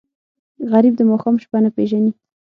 [0.71, 2.11] غریب د ماښام شپه نه پېژني